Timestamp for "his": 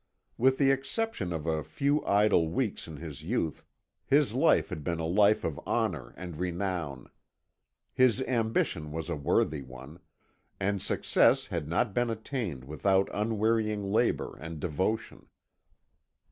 2.97-3.21, 4.03-4.33, 7.93-8.19